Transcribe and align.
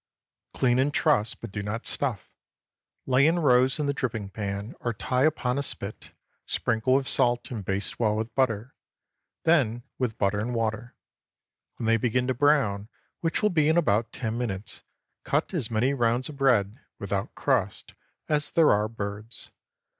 Clean 0.55 0.79
and 0.79 0.91
truss, 0.91 1.35
but 1.35 1.51
do 1.51 1.61
not 1.61 1.85
stuff. 1.85 2.31
Lay 3.05 3.27
in 3.27 3.37
rows 3.37 3.77
in 3.77 3.85
the 3.85 3.93
dripping 3.93 4.31
pan, 4.31 4.73
or 4.79 4.93
tie 4.95 5.25
upon 5.25 5.59
a 5.59 5.61
spit, 5.61 6.09
sprinkle 6.47 6.95
with 6.95 7.07
salt, 7.07 7.51
and 7.51 7.63
baste 7.63 7.99
well 7.99 8.15
with 8.15 8.33
butter, 8.33 8.73
then 9.43 9.83
with 9.99 10.17
butter 10.17 10.39
and 10.39 10.55
water. 10.55 10.95
When 11.75 11.85
they 11.85 11.97
begin 11.97 12.25
to 12.25 12.33
brown, 12.33 12.89
which 13.19 13.43
will 13.43 13.51
be 13.51 13.69
in 13.69 13.77
about 13.77 14.11
ten 14.11 14.39
minutes, 14.39 14.81
cut 15.23 15.53
as 15.53 15.69
many 15.69 15.93
rounds 15.93 16.29
of 16.29 16.35
bread 16.37 16.79
(without 16.97 17.35
crust) 17.35 17.93
as 18.27 18.49
there 18.49 18.71
are 18.71 18.87
birds. 18.87 19.51